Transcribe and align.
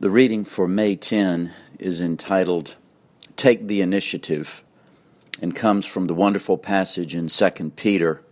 The 0.00 0.10
reading 0.10 0.44
for 0.44 0.68
May 0.68 0.94
10 0.94 1.50
is 1.80 2.00
entitled 2.00 2.76
Take 3.36 3.66
the 3.66 3.80
Initiative 3.80 4.62
and 5.42 5.56
comes 5.56 5.86
from 5.86 6.06
the 6.06 6.14
wonderful 6.14 6.56
passage 6.56 7.16
in 7.16 7.26
2 7.26 7.50
Peter, 7.74 8.22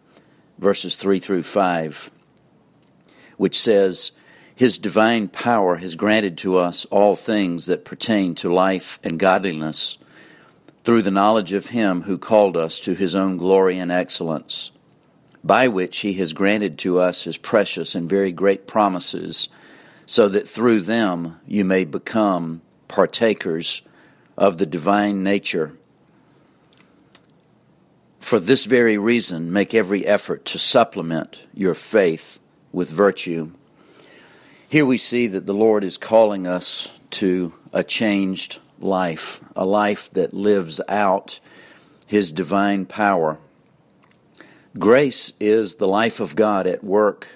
verses 0.59 0.95
3 0.95 1.19
through 1.19 1.43
5, 1.43 2.13
which 3.37 3.59
says, 3.59 4.13
His 4.55 4.79
divine 4.79 5.27
power 5.27 5.75
has 5.79 5.97
granted 5.97 6.39
to 6.39 6.57
us 6.57 6.85
all 6.85 7.17
things 7.17 7.67
that 7.67 7.85
pertain 7.85 8.37
to 8.37 8.55
life 8.55 9.01
and 9.03 9.19
godliness 9.19 9.99
through 10.85 11.03
the 11.03 11.11
knowledge 11.11 11.53
of 11.53 11.67
Him 11.67 12.03
who 12.03 12.17
called 12.17 12.57
us 12.57 12.79
to 12.79 12.95
His 12.95 13.17
own 13.17 13.39
glory 13.39 13.77
and 13.77 13.91
excellence, 13.91 14.71
by 15.43 15.67
which 15.67 15.99
He 15.99 16.13
has 16.13 16.33
granted 16.33 16.79
to 16.79 17.01
us 17.01 17.25
His 17.25 17.37
precious 17.37 17.97
and 17.97 18.09
very 18.09 18.31
great 18.31 18.69
promises 18.69 19.49
so 20.07 20.29
that 20.29 20.49
through 20.49 20.81
them 20.81 21.39
you 21.47 21.65
may 21.65 21.85
become 21.85 22.63
partakers 22.89 23.83
of 24.39 24.57
the 24.57 24.67
divine 24.67 25.23
nature. 25.23 25.73
For 28.21 28.39
this 28.41 28.65
very 28.65 28.97
reason, 28.99 29.53
make 29.53 29.75
every 29.75 30.07
effort 30.07 30.45
to 30.47 30.59
supplement 30.59 31.43
your 31.53 31.75
faith 31.75 32.39
with 32.73 32.91
virtue. 32.91 33.53
Here 34.69 34.87
we 34.87 34.99
see 34.99 35.27
that 35.29 35.47
the 35.47 35.55
Lord 35.55 35.85
is 35.85 35.97
calling 35.97 36.47
us 36.47 36.91
to 37.13 37.55
a 37.73 37.85
changed 37.85 38.59
life, 38.79 39.43
a 39.55 39.65
life 39.65 40.11
that 40.13 40.35
lives 40.35 40.81
out 40.89 41.39
His 42.07 42.33
divine 42.33 42.85
power. 42.85 43.39
Grace 44.79 45.33
is 45.41 45.77
the 45.77 45.89
life 45.89 46.21
of 46.21 46.37
God 46.37 46.67
at 46.67 46.85
work 46.85 47.29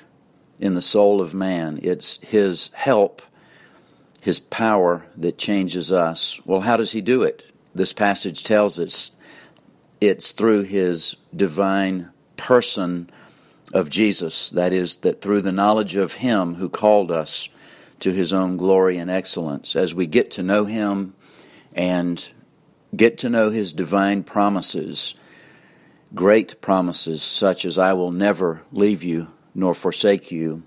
in 0.60 0.74
the 0.74 0.82
soul 0.82 1.20
of 1.20 1.34
man. 1.34 1.80
It's 1.82 2.18
His 2.18 2.70
help, 2.74 3.22
His 4.20 4.38
power 4.38 5.06
that 5.16 5.38
changes 5.38 5.90
us. 5.90 6.38
Well, 6.44 6.60
how 6.60 6.76
does 6.76 6.92
He 6.92 7.00
do 7.00 7.22
it? 7.22 7.44
This 7.74 7.92
passage 7.92 8.44
tells 8.44 8.78
us 8.78 9.10
it's 10.00 10.32
through 10.32 10.62
His 10.62 11.16
divine 11.34 12.10
person 12.36 13.10
of 13.72 13.88
Jesus. 13.88 14.50
That 14.50 14.72
is, 14.72 14.96
that 14.98 15.22
through 15.22 15.40
the 15.40 15.52
knowledge 15.52 15.96
of 15.96 16.14
Him 16.14 16.54
who 16.54 16.68
called 16.68 17.10
us 17.10 17.48
to 18.00 18.12
His 18.12 18.32
own 18.32 18.56
glory 18.56 18.98
and 18.98 19.10
excellence, 19.10 19.74
as 19.74 19.94
we 19.94 20.06
get 20.06 20.30
to 20.32 20.42
know 20.42 20.66
Him 20.66 21.14
and 21.72 22.28
get 22.94 23.18
to 23.18 23.30
know 23.30 23.50
His 23.50 23.72
divine 23.72 24.24
promises, 24.24 25.14
great 26.14 26.60
promises 26.60 27.22
such 27.22 27.64
as 27.64 27.78
I 27.78 27.94
will 27.94 28.10
never 28.10 28.62
leave 28.72 29.02
you 29.02 29.28
nor 29.54 29.74
forsake 29.74 30.30
you, 30.30 30.62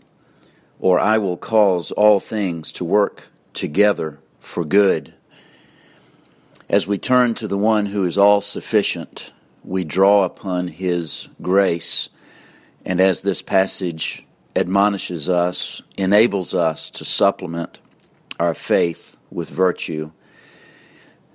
or 0.80 1.00
I 1.00 1.18
will 1.18 1.38
cause 1.38 1.92
all 1.92 2.20
things 2.20 2.72
to 2.74 2.86
work 2.86 3.28
together 3.54 4.20
for 4.40 4.66
good. 4.66 5.14
As 6.70 6.88
we 6.88 6.98
turn 6.98 7.34
to 7.36 7.48
the 7.48 7.58
one 7.58 7.88
who 7.88 8.06
is 8.06 8.18
all 8.18 8.42
sufficient, 8.42 9.32
we 9.64 9.84
draw 9.84 10.24
upon 10.24 10.68
his 10.68 11.30
grace, 11.42 12.10
and 12.86 13.00
as 13.00 13.22
this 13.22 13.42
passage 13.42 14.26
admonishes 14.56 15.30
us, 15.30 15.82
enables 15.98 16.54
us 16.54 16.90
to 16.92 17.06
supplement 17.06 17.80
our 18.40 18.54
faith 18.54 19.18
with 19.32 19.50
virtue. 19.50 20.12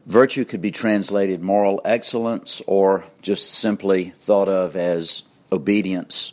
Virtue 0.06 0.44
could 0.44 0.60
be 0.60 0.70
translated 0.70 1.42
moral 1.42 1.80
excellence 1.84 2.62
or 2.66 3.04
just 3.22 3.50
simply 3.50 4.10
thought 4.10 4.48
of 4.48 4.76
as 4.76 5.22
obedience 5.52 6.32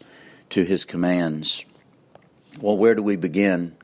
to 0.50 0.64
his 0.64 0.86
commands. 0.86 1.66
Well, 2.62 2.78
where 2.78 2.96
do 2.96 3.04
we 3.04 3.16
begin? 3.16 3.76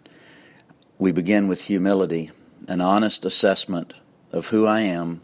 We 0.98 1.12
begin 1.12 1.48
with 1.48 1.66
humility, 1.66 2.32
an 2.68 2.82
honest 2.82 3.26
assessment 3.26 3.94
of 4.32 4.50
who 4.50 4.66
I 4.66 4.82
am, 4.82 5.22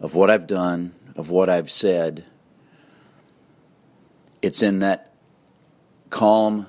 of 0.00 0.14
what 0.14 0.30
I've 0.30 0.46
done, 0.46 0.94
of 1.16 1.30
what 1.30 1.48
I've 1.48 1.70
said. 1.70 2.24
It's 4.42 4.62
in 4.62 4.80
that 4.80 5.12
calm, 6.10 6.66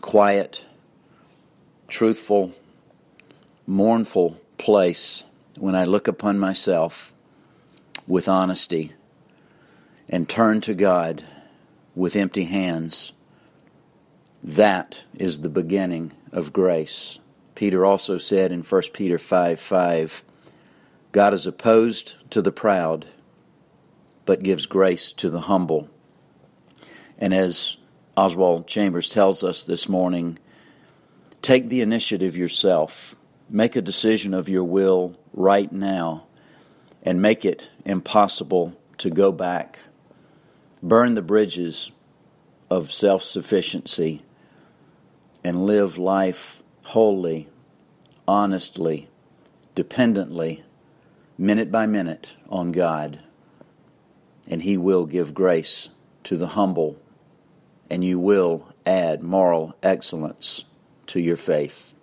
quiet, 0.00 0.64
truthful, 1.88 2.52
mournful 3.66 4.40
place 4.56 5.24
when 5.58 5.74
I 5.74 5.84
look 5.84 6.08
upon 6.08 6.38
myself 6.38 7.12
with 8.06 8.28
honesty 8.28 8.92
and 10.08 10.28
turn 10.28 10.60
to 10.62 10.74
God 10.74 11.22
with 11.94 12.16
empty 12.16 12.44
hands. 12.44 13.12
That 14.42 15.02
is 15.14 15.40
the 15.40 15.48
beginning 15.48 16.12
of 16.32 16.52
grace. 16.52 17.18
Peter 17.54 17.84
also 17.84 18.16
said 18.16 18.52
in 18.52 18.62
1 18.62 18.82
Peter 18.92 19.18
5 19.18 19.60
5, 19.60 20.24
God 21.12 21.34
is 21.34 21.46
opposed 21.46 22.14
to 22.30 22.40
the 22.40 22.52
proud, 22.52 23.06
but 24.24 24.42
gives 24.42 24.66
grace 24.66 25.12
to 25.12 25.28
the 25.28 25.40
humble. 25.40 25.88
And 27.18 27.34
as 27.34 27.76
Oswald 28.16 28.66
Chambers 28.66 29.10
tells 29.10 29.44
us 29.44 29.64
this 29.64 29.88
morning, 29.88 30.38
take 31.42 31.68
the 31.68 31.80
initiative 31.80 32.36
yourself. 32.36 33.16
Make 33.48 33.76
a 33.76 33.82
decision 33.82 34.32
of 34.32 34.48
your 34.48 34.64
will 34.64 35.16
right 35.34 35.70
now 35.70 36.24
and 37.02 37.20
make 37.20 37.44
it 37.44 37.68
impossible 37.84 38.76
to 38.98 39.10
go 39.10 39.32
back 39.32 39.80
burn 40.82 41.14
the 41.14 41.22
bridges 41.22 41.90
of 42.70 42.92
self 42.92 43.22
sufficiency 43.22 44.22
and 45.42 45.64
live 45.64 45.98
life 45.98 46.62
wholly, 46.82 47.48
honestly, 48.26 49.08
dependently, 49.74 50.64
minute 51.38 51.70
by 51.70 51.86
minute 51.86 52.34
on 52.48 52.72
God. 52.72 53.20
And 54.48 54.62
He 54.62 54.76
will 54.76 55.06
give 55.06 55.34
grace 55.34 55.88
to 56.24 56.36
the 56.36 56.48
humble, 56.48 56.96
and 57.88 58.04
you 58.04 58.18
will 58.18 58.68
add 58.84 59.22
moral 59.22 59.74
excellence 59.82 60.64
to 61.06 61.20
your 61.20 61.36
faith. 61.36 61.94